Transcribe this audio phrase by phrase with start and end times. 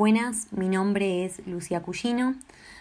[0.00, 2.34] Buenas, mi nombre es Lucía Cuyino,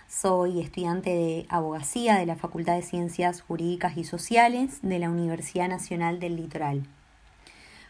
[0.07, 5.68] soy estudiante de abogacía de la Facultad de Ciencias Jurídicas y Sociales de la Universidad
[5.68, 6.84] Nacional del Litoral.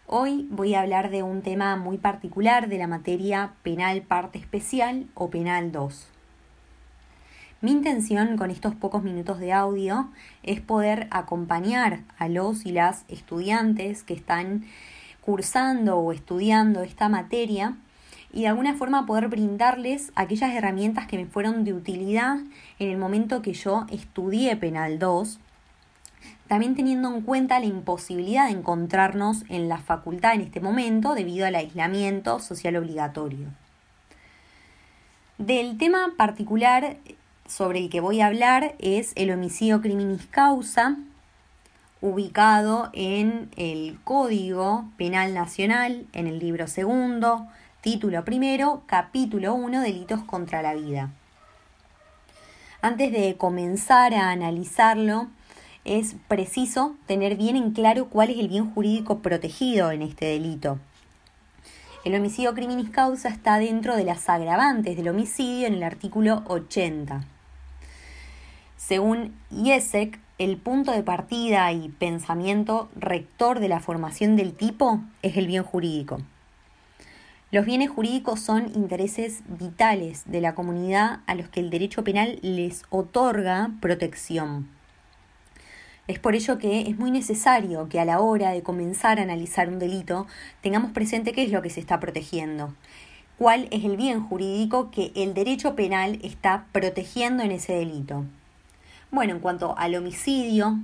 [0.08, 5.06] Hoy voy a hablar de un tema muy particular de la materia penal parte especial
[5.14, 6.08] o penal 2.
[7.62, 10.10] Mi intención con estos pocos minutos de audio
[10.42, 14.66] es poder acompañar a los y las estudiantes que están
[15.22, 17.78] cursando o estudiando esta materia
[18.32, 22.38] y de alguna forma poder brindarles aquellas herramientas que me fueron de utilidad
[22.78, 25.40] en el momento que yo estudié Penal 2,
[26.48, 31.46] también teniendo en cuenta la imposibilidad de encontrarnos en la facultad en este momento debido
[31.46, 33.48] al aislamiento social obligatorio.
[35.38, 36.98] Del tema particular
[37.48, 40.98] sobre el que voy a hablar es el homicidio criminis causa,
[42.02, 47.48] ubicado en el Código Penal Nacional, en el libro segundo,
[47.82, 51.12] Título primero, capítulo 1, delitos contra la vida.
[52.82, 55.28] Antes de comenzar a analizarlo,
[55.86, 60.78] es preciso tener bien en claro cuál es el bien jurídico protegido en este delito.
[62.04, 67.24] El homicidio criminis causa está dentro de las agravantes del homicidio en el artículo 80.
[68.76, 75.38] Según IESEC, el punto de partida y pensamiento rector de la formación del tipo es
[75.38, 76.20] el bien jurídico.
[77.52, 82.38] Los bienes jurídicos son intereses vitales de la comunidad a los que el derecho penal
[82.44, 84.70] les otorga protección.
[86.08, 89.68] Es por ello que es muy necesario que a la hora de comenzar a analizar
[89.68, 90.28] un delito
[90.62, 92.76] tengamos presente qué es lo que se está protegiendo,
[93.40, 98.26] cuál es el bien jurídico que el derecho penal está protegiendo en ese delito.
[99.10, 100.78] Bueno, en cuanto al homicidio,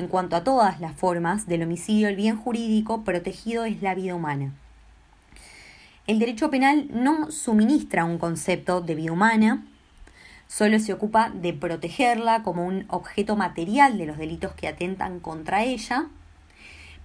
[0.00, 4.16] en cuanto a todas las formas del homicidio, el bien jurídico protegido es la vida
[4.16, 4.52] humana.
[6.08, 9.66] El derecho penal no suministra un concepto de vida humana,
[10.46, 15.64] solo se ocupa de protegerla como un objeto material de los delitos que atentan contra
[15.64, 16.06] ella,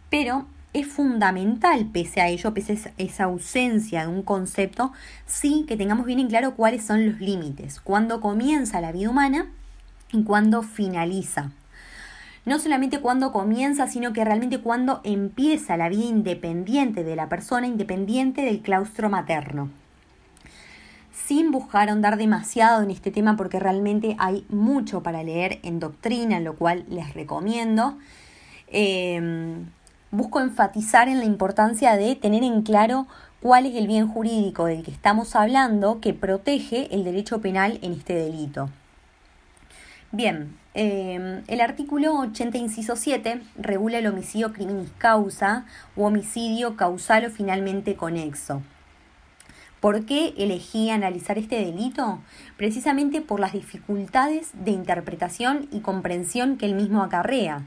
[0.10, 4.94] pero es fundamental, pese a ello, pese a esa ausencia de un concepto,
[5.26, 9.52] sí que tengamos bien en claro cuáles son los límites, cuándo comienza la vida humana
[10.14, 11.52] y cuándo finaliza
[12.46, 17.68] no solamente cuando comienza, sino que realmente cuando empieza la vida independiente de la persona,
[17.68, 19.70] independiente del claustro materno.
[21.12, 26.40] Sin buscar ahondar demasiado en este tema porque realmente hay mucho para leer en doctrina,
[26.42, 27.98] lo cual les recomiendo.
[28.68, 29.68] Em,
[30.12, 33.08] busco enfatizar en la importancia de tener en claro
[33.42, 37.94] cuál es el bien jurídico del que estamos hablando que protege el derecho penal en
[37.94, 38.70] este delito.
[40.16, 45.66] Bien, em, el artículo 80, inciso 7, regula el homicidio criminis causa
[45.96, 48.62] o homicidio causal o finalmente conexo.
[49.80, 52.20] ¿Por qué elegí analizar este delito?
[52.58, 57.64] Precisamente por las dificultades de interpretación y comprensión que el mismo acarrea,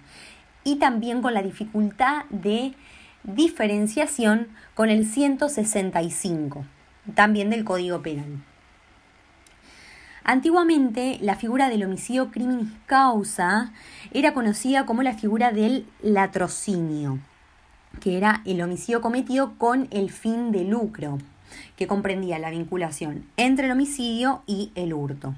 [0.62, 2.74] y también con la dificultad de
[3.24, 4.46] diferenciación
[4.76, 6.64] con el 165,
[7.16, 8.40] también del Código Penal.
[10.28, 13.72] Antiguamente, la figura del homicidio criminis causa
[14.10, 17.20] era conocida como la figura del latrocinio,
[18.00, 21.18] que era el homicidio cometido con el fin de lucro,
[21.76, 25.36] que comprendía la vinculación entre el homicidio y el hurto.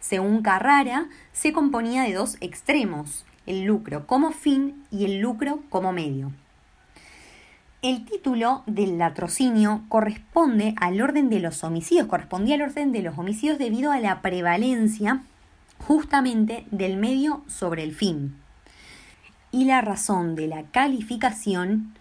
[0.00, 5.92] Según Carrara, se componía de dos extremos, el lucro como fin y el lucro como
[5.92, 6.32] medio.
[7.82, 13.18] El título del latrocinio corresponde al orden de los homicidios, correspondía al orden de los
[13.18, 15.24] homicidios debido a la prevalencia
[15.84, 18.36] justamente del medio sobre el fin.
[19.50, 21.92] Y la razón de la calificación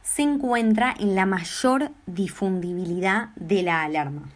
[0.00, 4.30] se encuentra en la mayor difundibilidad de la alarma.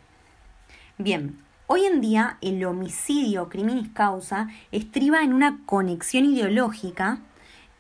[0.99, 7.21] Bien, hoy en día el homicidio criminis causa estriba en una conexión ideológica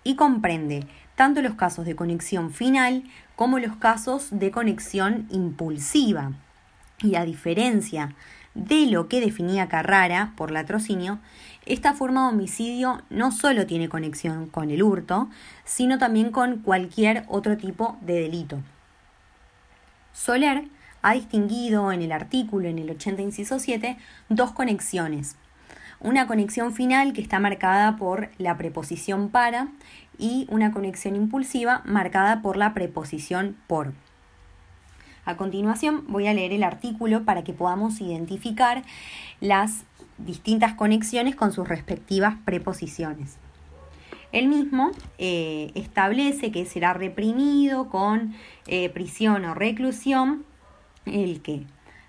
[0.04, 0.86] y comprende
[1.20, 3.04] tanto los casos de conexión final
[3.36, 6.32] como los casos de conexión impulsiva.
[7.02, 8.14] Y a diferencia
[8.54, 11.18] de lo que definía Carrara por latrocinio,
[11.66, 15.28] esta forma de homicidio no solo tiene conexión con el hurto,
[15.66, 18.58] sino también con cualquier otro tipo de delito.
[20.14, 20.68] Soler
[21.02, 23.98] ha distinguido en el artículo, en el 80 inciso 7,
[24.30, 25.36] dos conexiones.
[26.00, 29.68] Una conexión final que está marcada por la preposición para
[30.18, 33.92] y una conexión impulsiva marcada por la preposición por.
[35.26, 38.82] A continuación voy a leer el artículo para que podamos identificar
[39.40, 39.84] las
[40.16, 43.36] distintas conexiones con sus respectivas preposiciones.
[44.32, 48.34] El mismo eh, establece que será reprimido con
[48.66, 50.44] eh, prisión o reclusión
[51.04, 51.64] el que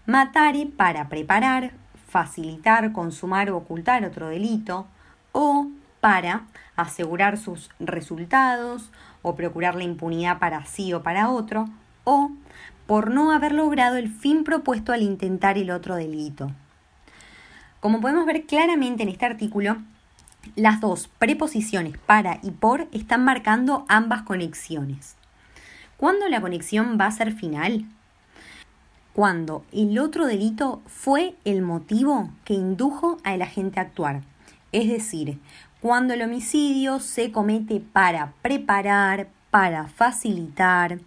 [0.05, 1.73] Matare para preparar,
[2.11, 4.85] facilitar, consumar o ocultar otro delito,
[5.31, 5.67] o
[6.01, 6.43] para
[6.75, 8.91] asegurar sus resultados
[9.21, 11.69] o procurar la impunidad para sí o para otro,
[12.03, 12.31] o
[12.87, 16.51] por no haber logrado el fin propuesto al intentar el otro delito.
[17.79, 19.77] Como podemos ver claramente en este artículo,
[20.55, 25.15] las dos preposiciones para y por están marcando ambas conexiones.
[25.97, 27.85] ¿Cuándo la conexión va a ser final?
[29.13, 34.21] Cuando el otro delito fue el motivo que indujo al agente a actuar.
[34.71, 35.39] Es decir,
[35.81, 40.99] cuando el homicidio se comete para preparar, para facilitar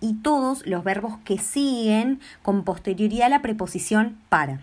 [0.00, 4.60] y todos los verbos que siguen con posterioridad a la preposición para.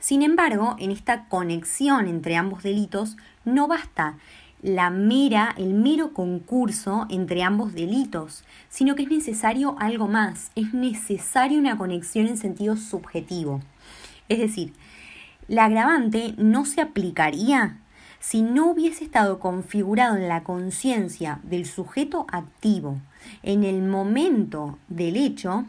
[0.00, 4.16] Sin embargo, en esta conexión entre ambos delitos no basta
[4.62, 10.72] la mera, el mero concurso entre ambos delitos, sino que es necesario algo más, es
[10.72, 13.60] necesaria una conexión en sentido subjetivo.
[14.28, 14.72] Es decir,
[15.48, 17.78] la agravante no se aplicaría
[18.20, 23.00] si no hubiese estado configurado en la conciencia del sujeto activo
[23.42, 25.64] en el momento del hecho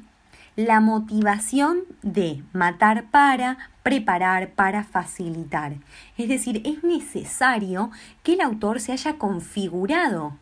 [0.55, 5.75] la motivación de matar para, preparar para facilitar.
[6.17, 7.91] Es decir, es necesario
[8.23, 10.37] que el autor se haya configurado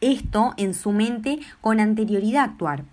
[0.00, 2.84] esto en su mente con anterioridad a actuar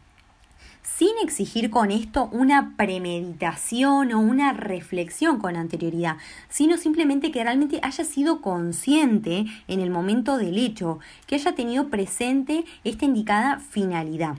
[1.02, 7.80] sin exigir con esto una premeditación o una reflexión con anterioridad, sino simplemente que realmente
[7.82, 14.36] haya sido consciente en el momento del hecho, que haya tenido presente esta indicada finalidad.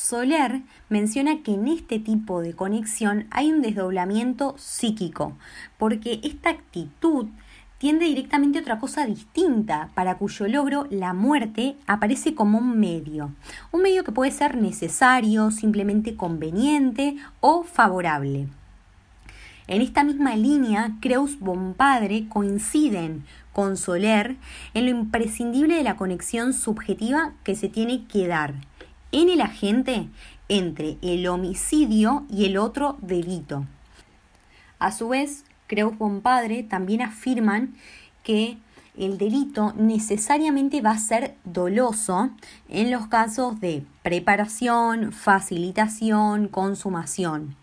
[0.00, 5.36] Soler menciona que en este tipo de conexión hay un desdoblamiento psíquico,
[5.78, 7.26] porque esta actitud
[7.76, 13.34] tiende directamente a otra cosa distinta, para cuyo logro la muerte aparece como un medio.
[13.72, 18.48] Un medio que puede ser necesario, simplemente conveniente o favorable.
[19.66, 21.36] En esta misma línea, Creus
[21.76, 24.36] Padre coinciden con Soler
[24.72, 28.69] en lo imprescindible de la conexión subjetiva que se tiene que dar
[29.12, 30.08] en el agente
[30.48, 33.66] entre el homicidio y el otro delito.
[34.78, 37.74] A su vez, Creus Padre también afirman
[38.24, 38.58] que
[38.96, 42.30] el delito necesariamente va a ser doloso
[42.68, 47.59] en los casos de preparación, facilitación, consumación.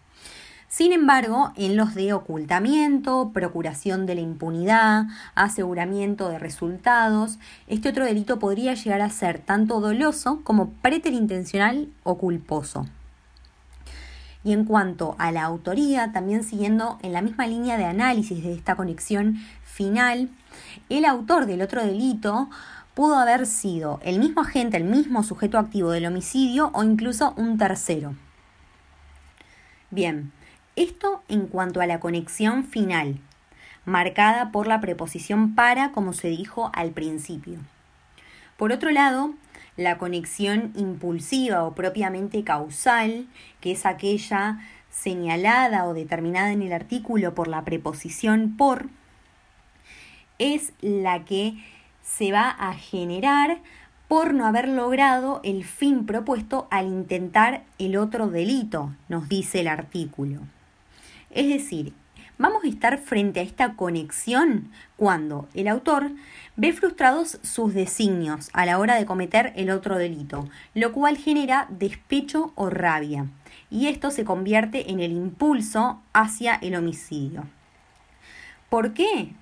[0.69, 8.03] Sin embargo, en los de ocultamiento, procuración de la impunidad, aseguramiento de resultados, este otro
[8.03, 12.85] delito podría llegar a ser tanto doloso como preterintencional o culposo.
[14.43, 18.53] Y en cuanto a la autoría, también siguiendo en la misma línea de análisis de
[18.53, 20.29] esta conexión final,
[20.89, 22.49] el autor del otro delito
[22.93, 27.57] pudo haber sido el mismo agente, el mismo sujeto activo del homicidio o incluso un
[27.57, 28.15] tercero.
[29.91, 30.31] Bien,
[30.77, 33.17] esto en cuanto a la conexión final,
[33.85, 37.57] marcada por la preposición para, como se dijo al principio.
[38.57, 39.33] Por otro lado,
[39.75, 43.27] la conexión impulsiva o propiamente causal,
[43.59, 44.59] que es aquella
[44.91, 48.87] señalada o determinada en el artículo por la preposición por,
[50.37, 51.55] es la que
[52.03, 53.59] se va a generar
[54.07, 59.67] por no haber logrado el fin propuesto al intentar el otro delito, nos dice el
[59.67, 60.41] artículo.
[61.29, 61.93] Es decir,
[62.37, 66.11] vamos a estar frente a esta conexión cuando el autor
[66.55, 71.67] ve frustrados sus designios a la hora de cometer el otro delito, lo cual genera
[71.69, 73.27] despecho o rabia,
[73.69, 77.43] y esto se convierte en el impulso hacia el homicidio.
[78.69, 79.33] ¿Por qué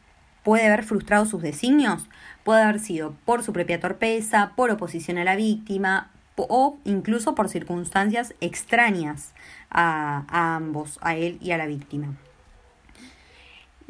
[0.43, 2.07] puede haber frustrado sus designios?
[2.43, 7.49] Puede haber sido por su propia torpeza, por oposición a la víctima o incluso por
[7.49, 9.33] circunstancias extrañas
[9.69, 10.25] a,
[10.55, 12.15] ambos, a él y a la víctima.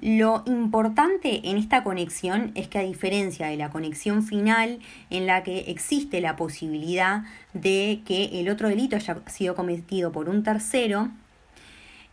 [0.02, 5.44] Lo importante en esta conexión es que a diferencia de la conexión final en la
[5.44, 7.24] que existe la posibilidad
[7.54, 11.12] de que el otro delito haya sido cometido por un tercero,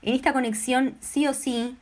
[0.02, 1.76] en esta conexión sí o sí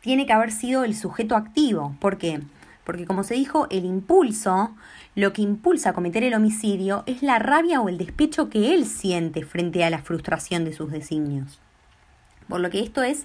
[0.00, 1.96] tiene que haber sido el sujeto activo.
[1.98, 2.40] ¿Por qué?
[2.84, 4.74] Porque como se dijo, el impulso,
[5.14, 8.84] lo que impulsa a cometer el homicidio es la rabia o el despecho que él
[8.86, 11.60] siente frente a la frustración de sus designios.
[12.48, 13.24] Por lo que esto es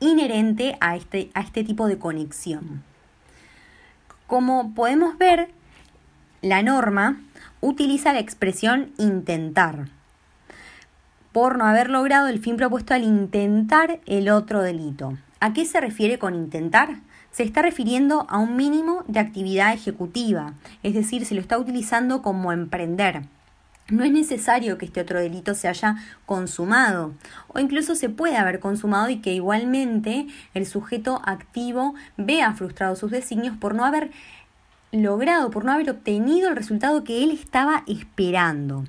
[0.00, 2.82] inherente a este, a este tipo de conexión.
[4.26, 5.48] Como podemos ver,
[6.42, 7.20] la norma
[7.60, 9.86] utiliza la expresión intentar
[11.32, 15.16] por no haber logrado el fin propuesto al intentar el otro delito.
[15.42, 17.00] ¿A qué se refiere con intentar?
[17.32, 22.22] Se está refiriendo a un mínimo de actividad ejecutiva, es decir, se lo está utilizando
[22.22, 23.22] como emprender.
[23.88, 25.96] no es necesario que este otro delito se haya
[26.26, 27.14] consumado
[27.48, 33.10] o incluso se puede haber consumado y que igualmente el sujeto activo vea frustrados sus
[33.10, 34.12] designios por no haber
[34.92, 38.84] logrado, por no haber obtenido el resultado que él estaba esperando.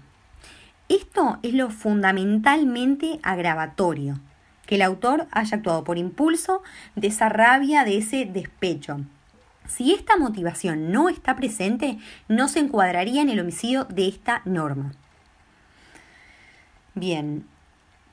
[0.88, 4.20] Esto es lo fundamentalmente agravatorio,
[4.66, 6.62] que el autor haya actuado por impulso
[6.96, 9.02] de esa rabia, de ese despecho.
[9.68, 14.94] Si esta motivación no está presente, no se encuadraría en el homicidio de esta norma.
[16.96, 17.46] Bien,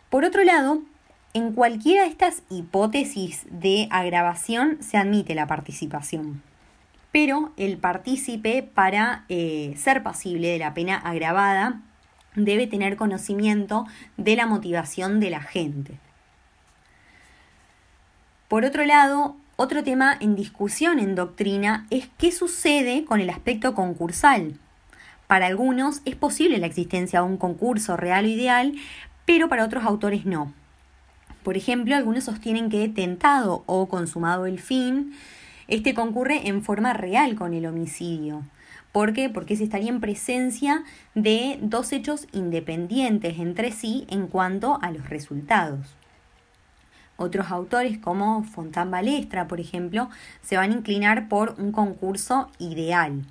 [0.08, 0.82] por otro lado,
[1.34, 6.42] en cualquiera de estas hipótesis de agravación se admite la participación,
[7.12, 11.82] pero el partícipe para eh, ser pasible de la pena agravada
[12.34, 15.98] debe tener conocimiento de la motivación de la gente.
[18.50, 23.76] Por otro lado, otro tema en discusión en doctrina es qué sucede con el aspecto
[23.76, 24.54] concursal.
[25.28, 28.74] Para algunos es posible la existencia de un concurso real o ideal,
[29.24, 30.52] pero para otros autores no.
[31.44, 35.12] Por ejemplo, algunos sostienen que tentado o consumado el fin,
[35.68, 38.42] este concurre en forma real con el homicidio.
[38.90, 39.30] ¿Por qué?
[39.30, 40.82] Porque se estaría en presencia
[41.14, 45.99] de dos hechos independientes entre sí en cuanto a los resultados.
[47.22, 50.08] Otros autores como Fontán Balestra, por ejemplo,
[50.40, 53.26] se van a inclinar por un concurso ideal.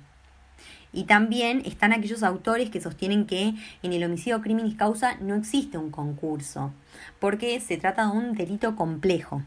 [0.92, 5.76] Y también están aquellos autores que sostienen que en el homicidio criminis causa no existe
[5.76, 6.70] un concurso,
[7.18, 9.42] porque se trata de un delito complejo.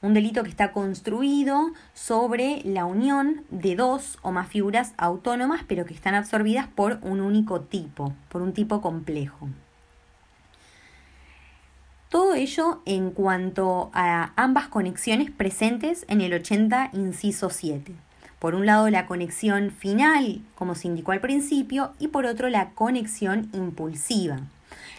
[0.00, 5.84] Un delito que está construido sobre la unión de dos o más figuras autónomas, pero
[5.84, 9.50] que están absorbidas por un único tipo, por un tipo complejo.
[12.08, 17.92] Todo ello en cuanto a ambas conexiones presentes en el 80, inciso 7.
[18.38, 22.70] Por un lado la conexión final, como se indicó al principio, y por otro la
[22.70, 24.38] conexión impulsiva.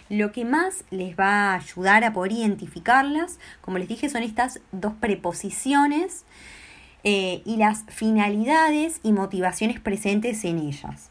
[0.09, 4.59] Lo que más les va a ayudar a poder identificarlas, como les dije, son estas
[4.73, 6.25] dos preposiciones
[7.03, 11.09] eh, y las finalidades y motivaciones presentes en ellas.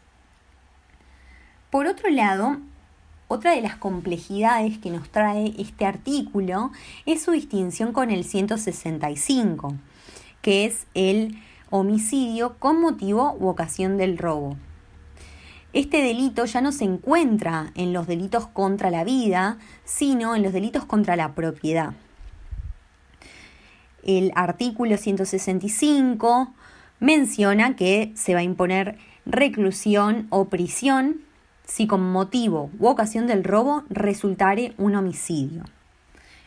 [1.71, 2.59] Por otro lado,
[3.29, 6.71] otra de las complejidades que nos trae este artículo
[7.07, 9.75] es su distinción con el 165,
[10.43, 11.39] que es el
[11.71, 14.57] homicidio con motivo u ocasión del robo.
[15.73, 20.53] Este delito ya no se encuentra en los delitos contra la vida, sino en los
[20.53, 21.95] delitos contra la propiedad.
[24.05, 26.55] El artículo 165
[27.01, 31.26] menciona que se va a imponer reclusión o prisión
[31.67, 35.65] si con motivo u ocasión del robo resultare un homicidio.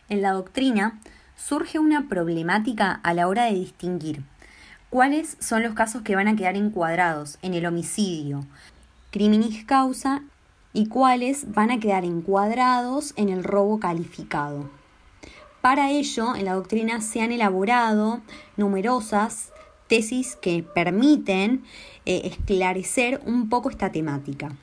[0.08, 1.00] En la doctrina
[1.36, 4.24] surge una problemática a la hora de distinguir
[4.90, 8.46] cuáles son los casos que van a quedar encuadrados en el homicidio,
[9.12, 10.24] criminis causa
[10.74, 14.70] y cuáles van a quedar encuadrados en el robo calificado.
[15.62, 18.22] Para ello, en la doctrina se han elaborado
[18.56, 19.52] numerosas
[19.88, 21.64] tesis que permiten
[22.06, 24.56] eh, esclarecer un poco esta temática.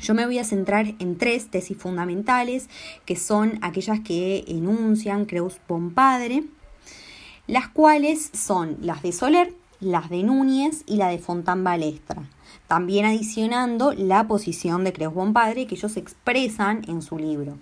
[0.00, 2.68] Yo me voy a centrar en tres tesis fundamentales,
[3.04, 6.44] que son aquellas que enuncian Creus Pompadre,
[7.46, 12.22] las cuales son las de Soler, las de Núñez y la de Fontán Balestra.
[12.66, 17.58] También adicionando la posición de Creus Pompadre que ellos expresan en su libro.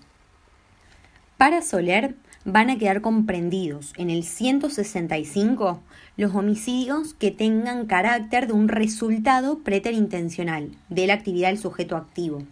[1.37, 2.17] Para Soler
[2.47, 5.83] van a quedar comprendidos en el 165
[6.17, 12.45] los homicidios que tengan carácter de un resultado preterintencional de la actividad del sujeto activo.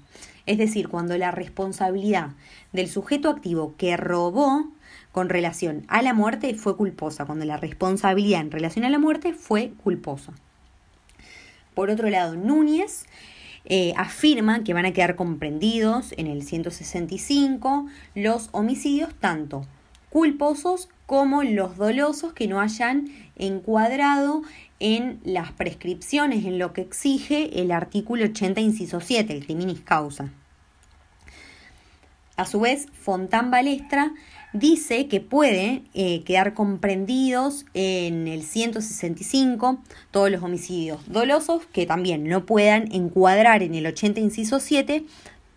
[0.47, 2.31] Es decir, cuando la responsabilidad
[2.73, 4.67] del sujeto activo que robó
[5.13, 9.33] con relación a la muerte fue culposa, cuando la responsabilidad en relación a la muerte
[9.33, 10.33] fue culposa.
[11.73, 13.07] Por otro lado, Núñez
[13.65, 17.87] eh, afirma que van a quedar comprendidos en el 165
[18.17, 19.65] los homicidios tanto
[20.15, 24.43] culposos como los dolosos que no hayan encuadrado
[24.79, 30.31] en las prescripciones, en lo que exige el artículo 80, inciso 7, el criminis causa.
[32.37, 34.13] A su vez, Fontán Balestra
[34.53, 42.29] dice que puede eh, quedar comprendidos en el 165 todos los homicidios dolosos que también
[42.29, 45.05] no puedan encuadrar en el 80 inciso 7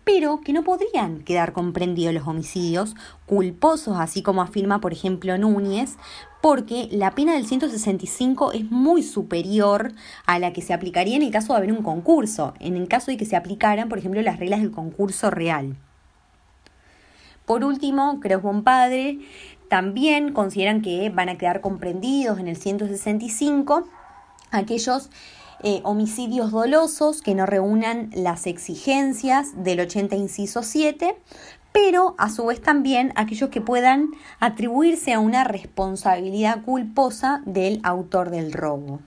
[0.08, 2.96] pero que no podrían quedar comprendidos los homicidios
[3.26, 5.98] culposos, así como afirma, por ejemplo, Núñez,
[6.40, 9.92] porque la pena del 165 es muy superior
[10.24, 13.10] a la que se aplicaría en el caso de haber un concurso, en el caso
[13.10, 15.76] de que se aplicaran, por ejemplo, las reglas del concurso real.
[17.44, 19.18] Por último, Creus Padre
[19.68, 23.86] también consideran que van a quedar comprendidos en el 165
[24.52, 25.10] aquellos
[25.62, 31.16] eh, homicidios dolosos que no reúnan las exigencias del 80 inciso 7,
[31.72, 34.08] pero a su vez también aquellos que puedan
[34.40, 39.00] atribuirse a una responsabilidad culposa del autor del robo.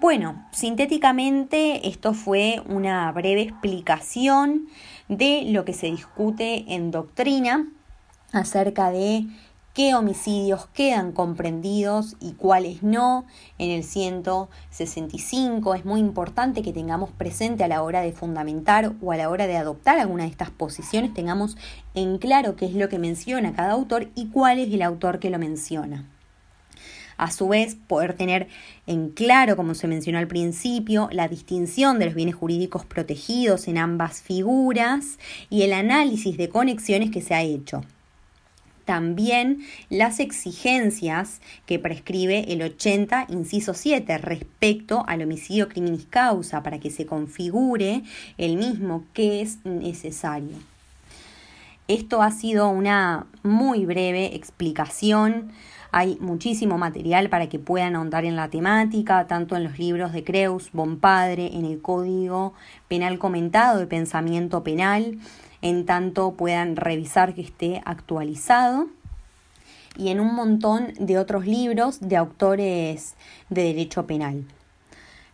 [0.00, 4.68] Bueno, sintéticamente esto fue una breve explicación
[5.08, 7.68] de lo que se discute en doctrina
[8.32, 9.26] acerca de
[9.74, 13.24] qué homicidios quedan comprendidos y cuáles no.
[13.58, 19.12] En el 165 es muy importante que tengamos presente a la hora de fundamentar o
[19.12, 21.56] a la hora de adoptar alguna de estas posiciones, tengamos
[21.94, 25.30] en claro qué es lo que menciona cada autor y cuál es el autor que
[25.30, 26.06] lo menciona.
[27.16, 28.48] A su vez, poder tener
[28.86, 33.76] en claro, como se mencionó al principio, la distinción de los bienes jurídicos protegidos en
[33.76, 35.18] ambas figuras
[35.50, 37.82] y el análisis de conexiones que se ha hecho
[38.90, 46.80] también las exigencias que prescribe el 80, inciso 7, respecto al homicidio criminis causa, para
[46.80, 48.02] que se configure
[48.36, 50.56] el mismo que es necesario.
[51.86, 55.52] Esto ha sido una muy breve explicación.
[55.92, 60.24] Hay muchísimo material para que puedan ahondar en la temática, tanto en los libros de
[60.24, 62.54] Creus, Bonpadre, en el Código
[62.88, 65.20] Penal Comentado de Pensamiento Penal
[65.62, 68.88] en tanto puedan revisar que esté actualizado
[69.96, 73.14] y en un montón de otros libros de autores
[73.48, 74.44] de derecho penal.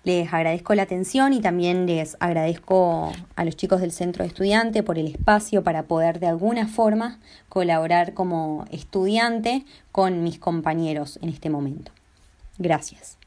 [0.05, 4.85] Les agradezco la atención y también les agradezco a los chicos del centro de estudiante
[4.85, 7.19] por el espacio para poder de alguna forma
[7.49, 11.91] colaborar como estudiante con mis compañeros en este momento.
[12.57, 13.19] Gracias.